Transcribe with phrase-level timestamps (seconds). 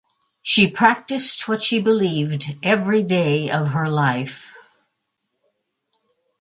[0.41, 4.55] She practised what she believed every day of her life.